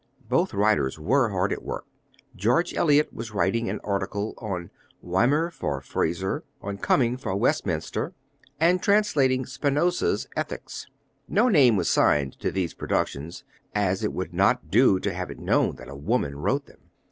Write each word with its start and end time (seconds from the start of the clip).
Both 0.27 0.51
writers 0.55 0.97
were 0.97 1.29
hard 1.29 1.53
at 1.53 1.61
work. 1.61 1.85
George 2.35 2.73
Eliot 2.73 3.13
was 3.13 3.33
writing 3.35 3.69
an 3.69 3.79
article 3.83 4.33
on 4.39 4.71
Weimar 5.03 5.51
for 5.51 5.79
Fraser, 5.79 6.43
on 6.59 6.79
Cumming 6.79 7.17
for 7.17 7.35
Westminster, 7.35 8.15
and 8.59 8.81
translating 8.81 9.45
Spinoza's 9.45 10.27
Ethics. 10.35 10.87
No 11.27 11.49
name 11.49 11.75
was 11.77 11.87
signed 11.87 12.33
to 12.39 12.49
these 12.49 12.73
productions, 12.73 13.43
as 13.75 14.03
it 14.03 14.11
would 14.11 14.33
not 14.33 14.71
do 14.71 14.99
to 14.99 15.13
have 15.13 15.29
it 15.29 15.37
known 15.37 15.75
that 15.75 15.87
a 15.87 15.95
woman 15.95 16.35
wrote 16.35 16.65
them. 16.65 16.89